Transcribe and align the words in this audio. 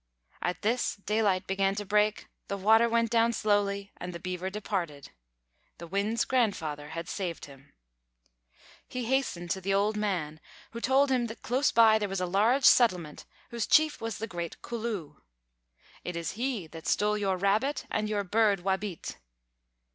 At 0.41 0.63
this, 0.63 0.95
daylight 0.95 1.45
began 1.45 1.75
to 1.75 1.85
break, 1.85 2.25
the 2.47 2.57
water 2.57 2.89
went 2.89 3.11
down 3.11 3.33
slowly, 3.33 3.91
and 3.97 4.13
the 4.13 4.19
Beaver 4.19 4.49
departed. 4.49 5.11
The 5.77 5.85
Wind's 5.85 6.25
Grandfather 6.25 6.89
had 6.97 7.07
saved 7.07 7.45
him. 7.45 7.71
He 8.87 9.05
hastened 9.05 9.51
to 9.51 9.61
the 9.61 9.75
old 9.75 9.95
man, 9.95 10.39
who 10.71 10.81
told 10.81 11.11
him 11.11 11.27
that 11.27 11.43
close 11.43 11.71
by 11.71 11.99
there 11.99 12.09
was 12.09 12.19
a 12.19 12.25
large 12.25 12.65
settlement, 12.65 13.25
whose 13.51 13.67
chief 13.67 14.01
was 14.01 14.17
the 14.17 14.25
Great 14.25 14.59
"Culloo." 14.63 15.17
"It 16.03 16.15
is 16.15 16.31
he 16.31 16.65
that 16.65 16.87
stole 16.87 17.15
your 17.15 17.37
Rabbit 17.37 17.85
and 17.91 18.09
your 18.09 18.23
Bird 18.23 18.61
Wābīt." 18.61 19.17